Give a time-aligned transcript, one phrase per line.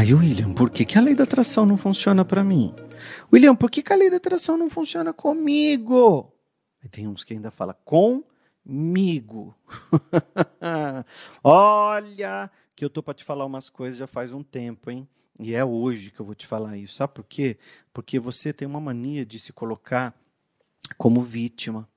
[0.00, 2.72] Ai, William, por que, que a lei da atração não funciona para mim?
[3.32, 6.32] William, por que, que a lei da atração não funciona comigo?
[6.84, 9.56] E tem uns que ainda fala comigo.
[11.42, 15.08] Olha, que eu tô para te falar umas coisas já faz um tempo, hein?
[15.36, 16.94] E é hoje que eu vou te falar isso.
[16.94, 17.58] Sabe por quê?
[17.92, 20.14] Porque você tem uma mania de se colocar
[20.96, 21.88] como vítima.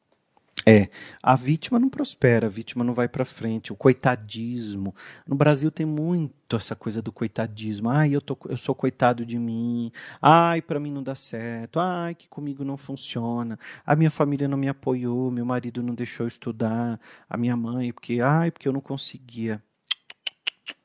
[0.65, 0.89] É,
[1.23, 4.93] a vítima não prospera, a vítima não vai para frente, o coitadismo.
[5.25, 7.89] No Brasil tem muito essa coisa do coitadismo.
[7.89, 9.91] Ai, eu, tô, eu sou coitado de mim.
[10.21, 11.79] Ai, para mim não dá certo.
[11.79, 13.57] Ai, que comigo não funciona.
[13.85, 17.91] A minha família não me apoiou, meu marido não deixou eu estudar, a minha mãe,
[17.91, 19.61] porque ai, porque eu não conseguia.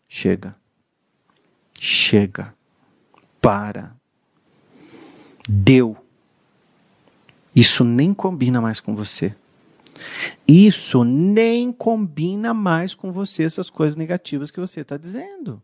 [0.09, 0.57] Chega.
[1.79, 2.55] Chega.
[3.43, 3.95] Para.
[5.47, 5.97] Deu.
[7.55, 9.35] Isso nem combina mais com você.
[10.47, 15.63] Isso nem combina mais com você, essas coisas negativas que você está dizendo.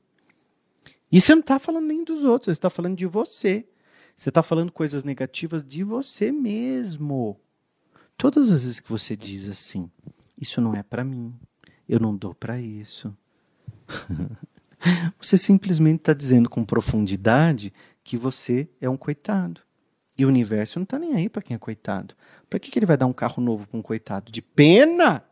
[1.11, 3.67] E você não está falando nem dos outros, você está falando de você.
[4.15, 7.39] Você está falando coisas negativas de você mesmo.
[8.17, 9.91] Todas as vezes que você diz assim,
[10.39, 11.35] isso não é para mim,
[11.89, 13.15] eu não dou para isso.
[15.21, 17.73] você simplesmente está dizendo com profundidade
[18.05, 19.61] que você é um coitado.
[20.19, 22.15] E o universo não está nem aí para quem é coitado.
[22.49, 24.31] Para que, que ele vai dar um carro novo para um coitado?
[24.31, 25.25] De pena?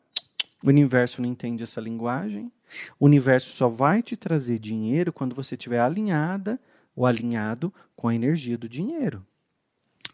[0.63, 2.51] O universo não entende essa linguagem.
[2.99, 6.59] O universo só vai te trazer dinheiro quando você estiver alinhada
[6.95, 9.27] ou alinhado com a energia do dinheiro.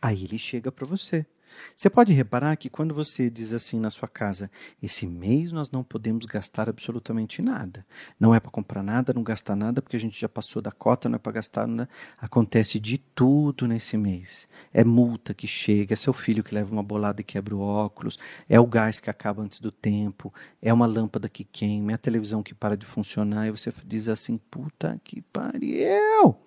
[0.01, 1.27] Aí ele chega para você.
[1.75, 4.51] Você pode reparar que quando você diz assim na sua casa,
[4.83, 7.87] esse mês nós não podemos gastar absolutamente nada.
[8.19, 11.09] Não é para comprar nada, não gastar nada, porque a gente já passou da cota,
[11.09, 11.89] não é para gastar nada.
[12.19, 14.49] Acontece de tudo nesse mês.
[14.73, 18.19] É multa que chega, é seu filho que leva uma bolada e quebra o óculos,
[18.49, 21.99] é o gás que acaba antes do tempo, é uma lâmpada que queima, é a
[21.99, 26.46] televisão que para de funcionar, e você diz assim, puta que pariu!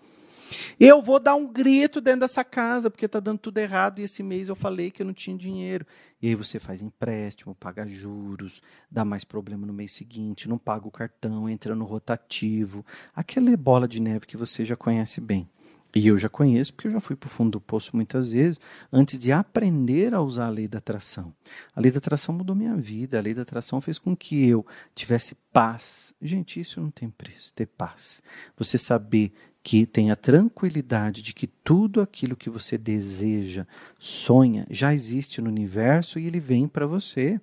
[0.80, 4.24] Eu vou dar um grito dentro dessa casa, porque está dando tudo errado e esse
[4.24, 5.86] mês eu falei que eu não tinha dinheiro.
[6.22, 8.62] E aí você faz empréstimo, paga juros,
[8.92, 12.86] dá mais problema no mês seguinte, não paga o cartão, entra no rotativo.
[13.16, 15.50] Aquela bola de neve que você já conhece bem.
[15.96, 18.60] E eu já conheço, porque eu já fui para o fundo do poço muitas vezes,
[18.94, 21.34] antes de aprender a usar a lei da atração.
[21.76, 24.64] A lei da atração mudou minha vida, a lei da atração fez com que eu
[24.94, 26.14] tivesse paz.
[26.22, 28.22] Gente, isso não tem preço, ter paz.
[28.56, 33.68] Você saber que tenha tranquilidade de que tudo aquilo que você deseja,
[34.00, 37.40] sonha, já existe no universo e ele vem para você.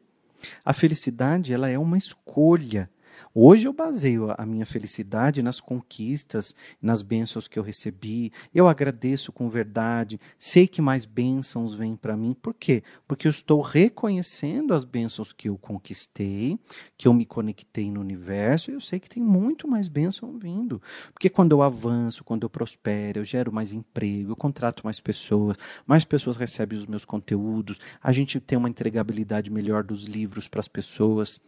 [0.65, 2.91] A felicidade, ela é uma escolha.
[3.35, 8.33] Hoje eu baseio a minha felicidade nas conquistas, nas bênçãos que eu recebi.
[8.55, 10.21] Eu agradeço com verdade.
[10.39, 12.35] Sei que mais bênçãos vêm para mim.
[12.35, 12.83] Por quê?
[13.07, 16.59] Porque eu estou reconhecendo as bênçãos que eu conquistei,
[16.97, 18.71] que eu me conectei no universo.
[18.71, 20.81] E eu sei que tem muito mais bênção vindo.
[21.13, 25.57] Porque quando eu avanço, quando eu prospero, eu gero mais emprego, eu contrato mais pessoas,
[25.87, 30.61] mais pessoas recebem os meus conteúdos, a gente tem uma entregabilidade melhor dos livros para
[30.61, 31.41] as pessoas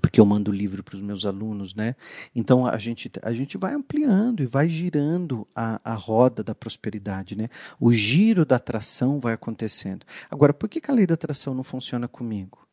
[0.00, 1.94] porque eu mando livro para os meus alunos, né?
[2.34, 7.36] Então a gente, a gente vai ampliando e vai girando a, a roda da prosperidade,
[7.36, 7.48] né?
[7.78, 10.04] O giro da atração vai acontecendo.
[10.30, 12.66] Agora, por que, que a lei da atração não funciona comigo?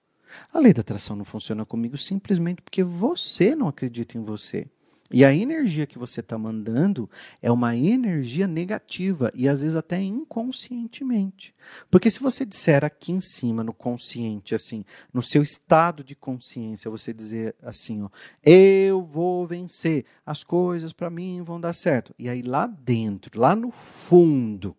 [0.54, 4.68] A lei da atração não funciona comigo simplesmente porque você não acredita em você.
[5.12, 7.10] E a energia que você está mandando
[7.42, 11.54] é uma energia negativa e às vezes até inconscientemente.
[11.90, 16.90] Porque se você disser aqui em cima, no consciente, assim, no seu estado de consciência,
[16.90, 18.10] você dizer assim, ó,
[18.44, 22.16] eu vou vencer, as coisas para mim vão dar certo.
[22.18, 24.76] E aí lá dentro, lá no fundo,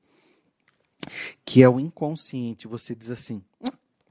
[1.44, 3.42] que é o inconsciente, você diz assim,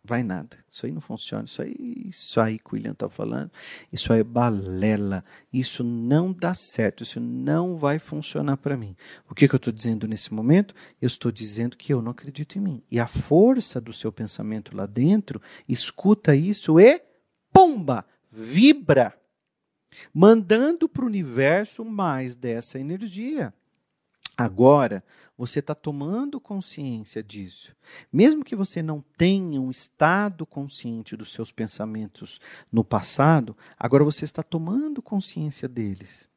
[0.03, 0.57] vai nada.
[0.69, 1.45] Isso aí não funciona.
[1.45, 1.75] Isso aí,
[2.07, 3.51] isso aí que o William está falando,
[3.91, 5.23] isso aí é balela.
[5.51, 7.03] Isso não dá certo.
[7.03, 8.95] Isso não vai funcionar para mim.
[9.29, 10.73] O que, que eu estou dizendo nesse momento?
[11.01, 12.83] Eu estou dizendo que eu não acredito em mim.
[12.89, 17.01] E a força do seu pensamento lá dentro escuta isso e
[17.53, 18.05] pumba!
[18.29, 19.13] Vibra!
[20.13, 23.53] Mandando para o universo mais dessa energia.
[24.41, 25.03] Agora,
[25.37, 27.75] você está tomando consciência disso.
[28.11, 32.41] Mesmo que você não tenha um estado consciente dos seus pensamentos
[32.71, 36.27] no passado, agora você está tomando consciência deles.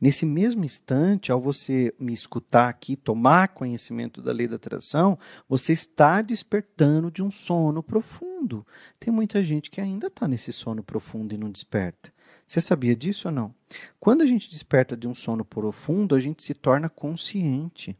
[0.00, 5.74] Nesse mesmo instante, ao você me escutar aqui, tomar conhecimento da lei da atração, você
[5.74, 8.66] está despertando de um sono profundo.
[8.98, 12.10] Tem muita gente que ainda está nesse sono profundo e não desperta.
[12.50, 13.54] Você sabia disso ou não?
[14.00, 17.96] Quando a gente desperta de um sono profundo, a gente se torna consciente.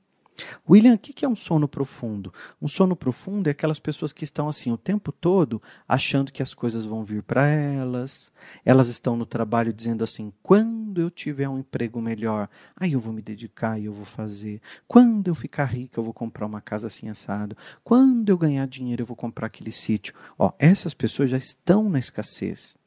[0.68, 2.34] William, o que é um sono profundo?
[2.60, 6.52] Um sono profundo é aquelas pessoas que estão assim o tempo todo achando que as
[6.52, 8.32] coisas vão vir para elas.
[8.64, 13.12] Elas estão no trabalho dizendo assim: quando eu tiver um emprego melhor, aí eu vou
[13.12, 14.60] me dedicar e eu vou fazer.
[14.88, 17.56] Quando eu ficar rica, eu vou comprar uma casa assim assado.
[17.84, 20.12] Quando eu ganhar dinheiro, eu vou comprar aquele sítio.
[20.36, 22.79] Ó, essas pessoas já estão na escassez.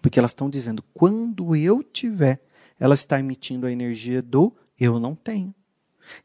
[0.00, 2.40] Porque elas estão dizendo, quando eu tiver,
[2.78, 5.54] ela está emitindo a energia do eu não tenho.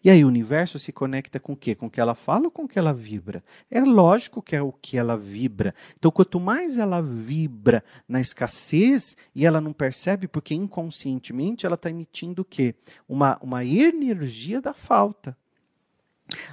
[0.04, 1.74] E aí o universo se conecta com o quê?
[1.74, 3.44] Com o que ela fala ou com o que ela vibra?
[3.70, 5.74] É lógico que é o que ela vibra.
[5.98, 11.90] Então, quanto mais ela vibra na escassez e ela não percebe, porque inconscientemente ela está
[11.90, 12.76] emitindo o quê?
[13.08, 15.36] Uma, uma energia da falta.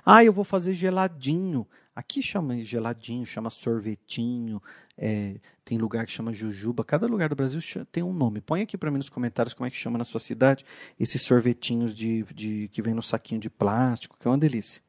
[0.04, 1.66] Ah, eu vou fazer geladinho.
[1.98, 4.62] Aqui chama geladinho, chama sorvetinho,
[4.96, 5.34] é,
[5.64, 6.84] tem lugar que chama jujuba.
[6.84, 7.60] Cada lugar do Brasil
[7.90, 8.40] tem um nome.
[8.40, 10.64] Põe aqui para mim nos comentários como é que chama na sua cidade
[10.96, 14.80] esses sorvetinhos de, de que vem no saquinho de plástico, que é uma delícia.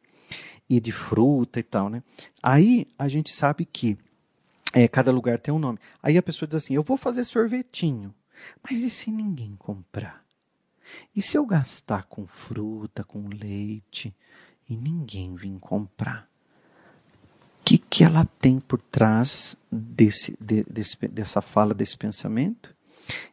[0.70, 2.04] E de fruta e tal, né?
[2.44, 3.98] Aí a gente sabe que
[4.72, 5.80] é, cada lugar tem um nome.
[6.04, 8.14] Aí a pessoa diz assim: eu vou fazer sorvetinho,
[8.62, 10.24] mas e se ninguém comprar?
[11.16, 14.16] E se eu gastar com fruta, com leite
[14.70, 16.29] e ninguém vir comprar?
[17.70, 22.76] Que, que ela tem por trás desse, de, desse, dessa fala, desse pensamento?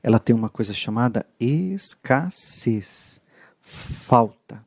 [0.02, 3.18] Ela tem uma coisa chamada escassez,
[3.62, 4.62] falta.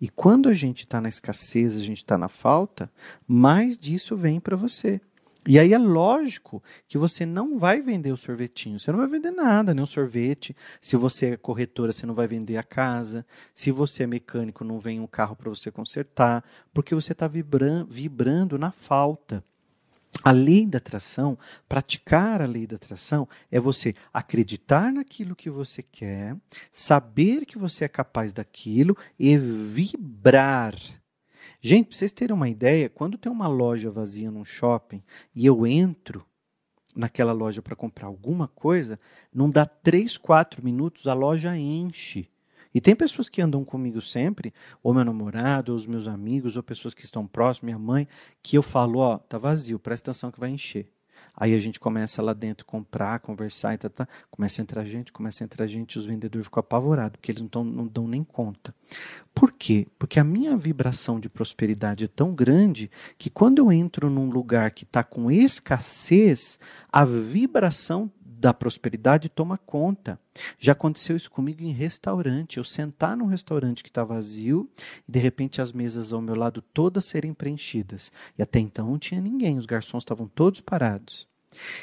[0.00, 2.88] E quando a gente está na escassez, a gente está na falta,
[3.26, 5.00] mais disso vem para você.
[5.46, 9.30] E aí é lógico que você não vai vender o sorvetinho, você não vai vender
[9.30, 10.54] nada, nem o sorvete.
[10.80, 13.24] Se você é corretora, você não vai vender a casa.
[13.54, 16.44] Se você é mecânico, não vem um carro para você consertar,
[16.74, 19.42] porque você está vibrando, vibrando na falta.
[20.24, 21.38] A lei da atração,
[21.68, 26.36] praticar a lei da atração, é você acreditar naquilo que você quer,
[26.72, 30.74] saber que você é capaz daquilo e vibrar
[31.60, 35.02] Gente, para vocês terem uma ideia, quando tem uma loja vazia num shopping
[35.34, 36.24] e eu entro
[36.94, 38.98] naquela loja para comprar alguma coisa,
[39.32, 42.28] não dá 3, 4 minutos, a loja enche.
[42.74, 44.52] E tem pessoas que andam comigo sempre,
[44.82, 48.06] ou meu namorado, ou os meus amigos, ou pessoas que estão próximas, minha mãe,
[48.42, 50.88] que eu falo, ó, tá vazio, presta atenção que vai encher.
[51.40, 55.12] Aí a gente começa lá dentro comprar, conversar e tal, tá, começa a entrar gente,
[55.12, 58.24] começa a entrar gente, os vendedores ficam apavorados, porque eles não, tão, não dão nem
[58.24, 58.74] conta.
[59.32, 59.86] Por quê?
[59.96, 64.72] Porque a minha vibração de prosperidade é tão grande que quando eu entro num lugar
[64.72, 66.58] que está com escassez,
[66.90, 70.18] a vibração da prosperidade toma conta.
[70.58, 72.56] Já aconteceu isso comigo em restaurante.
[72.56, 74.68] Eu sentar num restaurante que está vazio
[75.08, 78.12] e de repente as mesas ao meu lado todas serem preenchidas.
[78.36, 81.27] E até então não tinha ninguém, os garçons estavam todos parados.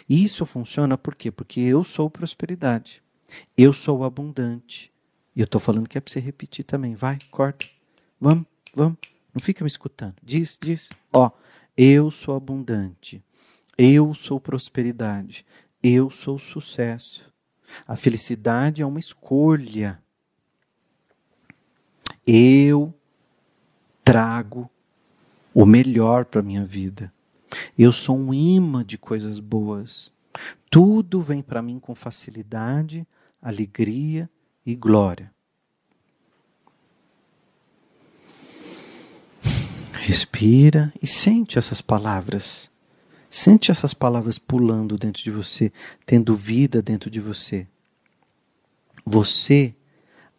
[0.08, 1.32] E isso funciona por quê?
[1.32, 3.02] Porque eu sou prosperidade.
[3.58, 4.92] Eu sou abundante.
[5.36, 6.96] E eu estou falando que é para você repetir também.
[6.96, 7.66] Vai, corta.
[8.20, 8.98] Vamos, vamos.
[9.34, 10.16] Não fica me escutando.
[10.24, 10.90] Diz, diz.
[11.12, 11.30] Ó,
[11.76, 13.24] eu sou abundante.
[13.78, 15.46] Eu sou prosperidade.
[15.84, 17.32] Eu sou sucesso.
[17.88, 20.02] A felicidade é uma escolha.
[22.26, 22.94] Eu
[24.04, 24.70] trago
[25.54, 27.14] o melhor para a minha vida.
[27.78, 30.12] Eu sou um imã de coisas boas.
[30.70, 33.08] Tudo vem para mim com facilidade,
[33.42, 34.30] alegria
[34.66, 35.34] e glória.
[39.94, 42.70] Respira e sente essas palavras
[43.38, 45.70] Sente essas palavras pulando dentro de você,
[46.06, 47.68] tendo vida dentro de você.
[49.06, 49.76] Você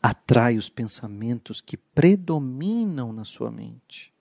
[0.02, 4.14] atrai os pensamentos que predominam na sua mente.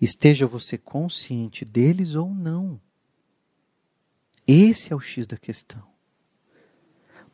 [0.00, 2.80] Esteja você consciente deles ou não.
[4.46, 5.82] Esse é o X da questão.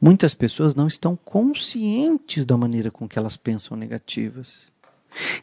[0.01, 4.73] Muitas pessoas não estão conscientes da maneira com que elas pensam negativas.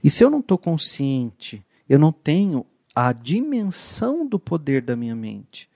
[0.04, 5.16] E se eu não estou consciente, eu não tenho a dimensão do poder da minha
[5.16, 5.70] mente.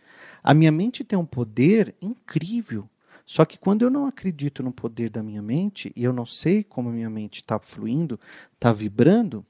[0.43, 2.87] A minha mente tem um poder incrível.
[3.25, 6.63] Só que quando eu não acredito no poder da minha mente e eu não sei
[6.63, 8.19] como a minha mente está fluindo,
[8.53, 9.43] está vibrando,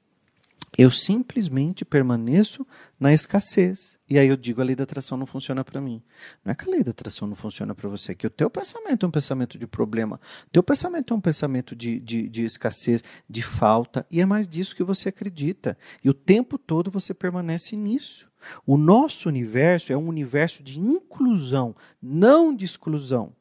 [0.76, 2.66] eu simplesmente permaneço
[2.98, 3.98] na escassez.
[4.08, 6.02] E aí eu digo, a lei da atração não funciona para mim.
[6.44, 8.50] Não é que a lei da atração não funciona para você, é que o teu
[8.50, 12.44] pensamento é um pensamento de problema, o teu pensamento é um pensamento de, de, de
[12.44, 15.76] escassez, de falta, e é mais disso que você acredita.
[16.04, 18.30] E o tempo todo você permanece nisso.
[18.66, 23.34] O nosso universo é um universo de inclusão, não de exclusão.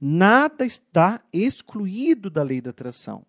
[0.00, 3.26] Nada está excluído da lei da atração.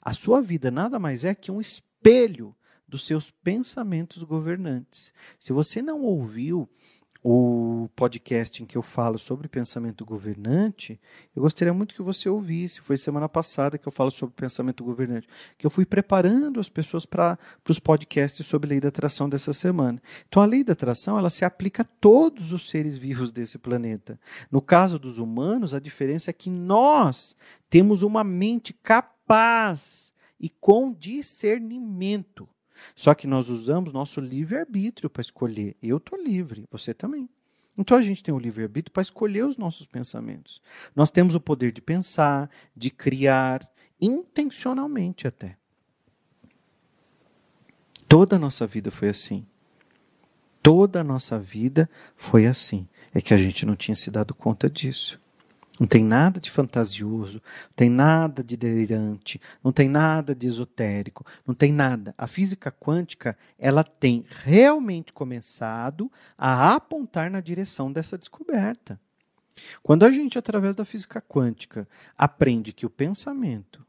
[0.00, 2.54] A sua vida nada mais é que um espelho
[2.92, 5.14] dos seus pensamentos governantes.
[5.38, 6.68] Se você não ouviu
[7.24, 11.00] o podcast em que eu falo sobre pensamento governante,
[11.34, 12.82] eu gostaria muito que você ouvisse.
[12.82, 17.06] Foi semana passada que eu falo sobre pensamento governante, que eu fui preparando as pessoas
[17.06, 19.98] para os podcasts sobre lei da atração dessa semana.
[20.28, 24.20] Então, a lei da atração ela se aplica a todos os seres vivos desse planeta.
[24.50, 27.36] No caso dos humanos, a diferença é que nós
[27.70, 32.48] temos uma mente capaz e com discernimento
[32.94, 35.76] só que nós usamos nosso livre-arbítrio para escolher.
[35.82, 37.28] Eu estou livre, você também.
[37.78, 40.60] Então a gente tem o livre-arbítrio para escolher os nossos pensamentos.
[40.94, 43.66] Nós temos o poder de pensar, de criar,
[44.00, 45.56] intencionalmente até.
[48.08, 49.46] Toda a nossa vida foi assim.
[50.62, 52.86] Toda a nossa vida foi assim.
[53.14, 55.21] É que a gente não tinha se dado conta disso.
[55.80, 61.24] Não tem nada de fantasioso, não tem nada de delirante, não tem nada de esotérico,
[61.46, 62.14] não tem nada.
[62.16, 69.00] A física quântica, ela tem realmente começado a apontar na direção dessa descoberta.
[69.82, 73.84] Quando a gente, através da física quântica, aprende que o pensamento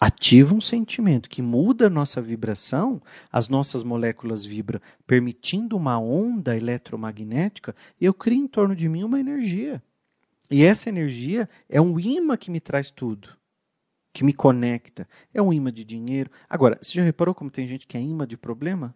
[0.00, 3.02] ativa um sentimento que muda a nossa vibração,
[3.32, 9.18] as nossas moléculas vibram, permitindo uma onda eletromagnética, eu crio em torno de mim uma
[9.18, 9.82] energia.
[10.50, 13.36] E essa energia é um imã que me traz tudo,
[14.12, 15.06] que me conecta.
[15.32, 16.30] É um imã de dinheiro.
[16.48, 18.94] Agora, você já reparou como tem gente que é imã de problema?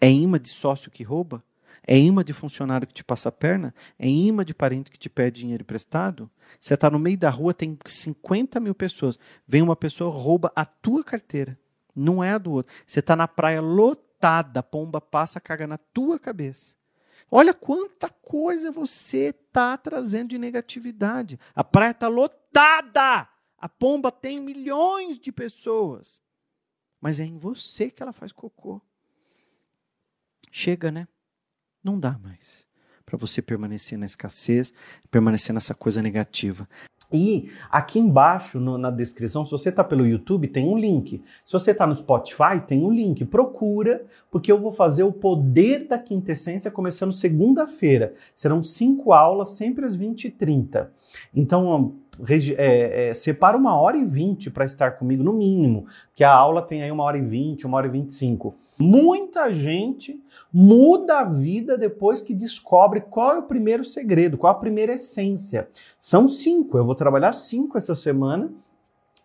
[0.00, 1.42] É imã de sócio que rouba?
[1.86, 3.74] É imã de funcionário que te passa a perna?
[3.98, 6.28] É imã de parente que te pede dinheiro emprestado?
[6.60, 9.18] Você está no meio da rua, tem 50 mil pessoas.
[9.46, 11.58] Vem uma pessoa, rouba a tua carteira.
[11.94, 12.74] Não é a do outro.
[12.84, 16.74] Você está na praia lotada, a pomba passa, caga na tua cabeça.
[17.30, 21.38] Olha quanta coisa você está trazendo de negatividade.
[21.54, 23.28] A praia está lotada.
[23.58, 26.22] A pomba tem milhões de pessoas.
[27.00, 28.80] Mas é em você que ela faz cocô.
[30.50, 31.08] Chega, né?
[31.82, 32.66] Não dá mais
[33.04, 34.72] para você permanecer na escassez,
[35.10, 36.68] permanecer nessa coisa negativa.
[37.16, 41.22] E aqui embaixo no, na descrição, se você está pelo YouTube, tem um link.
[41.42, 43.24] Se você está no Spotify, tem um link.
[43.24, 48.14] Procura, porque eu vou fazer o poder da quintessência começando segunda-feira.
[48.34, 50.88] Serão cinco aulas, sempre às 20h30.
[51.34, 51.94] Então,
[52.56, 56.62] é, é, separa uma hora e vinte para estar comigo, no mínimo, que a aula
[56.62, 58.54] tem aí uma hora e vinte, uma hora e vinte e cinco.
[58.78, 64.58] Muita gente muda a vida depois que descobre qual é o primeiro segredo, qual a
[64.58, 65.68] primeira essência.
[65.98, 68.50] São cinco, eu vou trabalhar cinco essa semana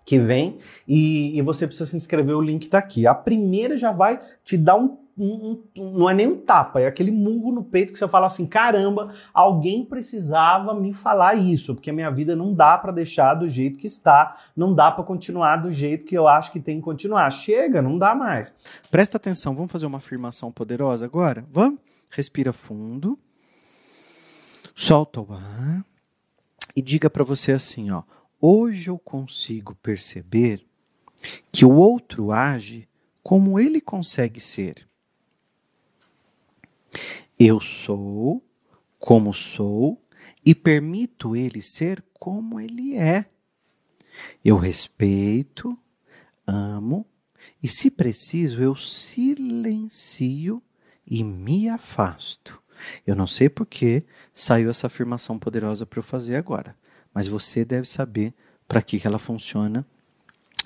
[0.05, 3.05] que vem e, e você precisa se inscrever, o link está aqui.
[3.05, 6.87] A primeira já vai te dar um um, um, não é nem um tapa, é
[6.87, 11.91] aquele murro no peito que você fala assim: caramba, alguém precisava me falar isso, porque
[11.91, 15.57] a minha vida não dá para deixar do jeito que está, não dá para continuar
[15.57, 17.29] do jeito que eu acho que tem que continuar.
[17.29, 18.55] Chega, não dá mais.
[18.89, 21.45] Presta atenção, vamos fazer uma afirmação poderosa agora?
[21.51, 21.79] Vamos?
[22.09, 23.17] Respira fundo,
[24.73, 25.85] solta o ar
[26.75, 28.01] e diga para você assim: ó,
[28.41, 30.65] hoje eu consigo perceber
[31.51, 32.89] que o outro age
[33.21, 34.90] como ele consegue ser.
[37.39, 38.43] Eu sou
[38.99, 40.01] como sou
[40.45, 43.25] e permito ele ser como ele é.
[44.43, 45.77] Eu respeito,
[46.45, 47.05] amo
[47.61, 50.61] e, se preciso, eu silencio
[51.05, 52.61] e me afasto.
[53.05, 56.75] Eu não sei por que saiu essa afirmação poderosa para eu fazer agora,
[57.13, 58.33] mas você deve saber
[58.67, 59.85] para que, que ela funciona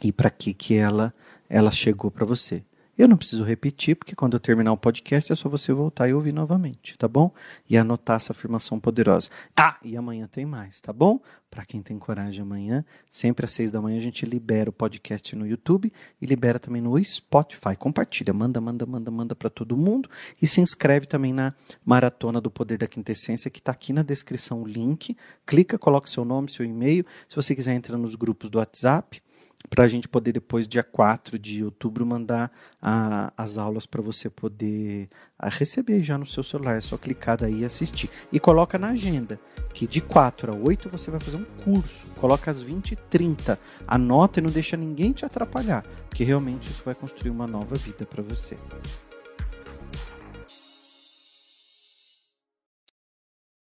[0.02, 1.14] e para que, que ela,
[1.50, 2.64] ela chegou para você.
[2.98, 6.14] Eu não preciso repetir, porque quando eu terminar o podcast é só você voltar e
[6.14, 7.30] ouvir novamente, tá bom?
[7.70, 9.30] E anotar essa afirmação poderosa.
[9.54, 11.20] Ah, e amanhã tem mais, tá bom?
[11.52, 15.36] Para quem tem coragem amanhã, sempre às seis da manhã a gente libera o podcast
[15.36, 17.76] no YouTube e libera também no Spotify.
[17.78, 20.10] Compartilha, manda, manda, manda, manda para todo mundo
[20.42, 24.62] e se inscreve também na Maratona do Poder da Quintessência, que está aqui na descrição
[24.62, 25.18] o link.
[25.46, 27.06] Clica, coloca seu nome, seu e-mail.
[27.28, 29.22] Se você quiser entrar nos grupos do WhatsApp,
[29.70, 34.30] para a gente poder depois, dia 4 de outubro, mandar a, as aulas para você
[34.30, 36.76] poder a, receber já no seu celular.
[36.76, 38.10] É só clicar daí e assistir.
[38.32, 39.40] E coloca na agenda
[39.74, 42.10] que de 4 a 8 você vai fazer um curso.
[42.12, 43.60] Coloca às 20 e 30.
[43.88, 48.06] Anota e não deixa ninguém te atrapalhar, porque realmente isso vai construir uma nova vida
[48.06, 48.56] para você.